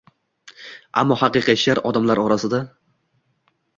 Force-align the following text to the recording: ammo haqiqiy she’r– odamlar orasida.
ammo 1.01 1.17
haqiqiy 1.23 1.59
she’r– 1.65 1.81
odamlar 1.91 2.23
orasida. 2.23 2.63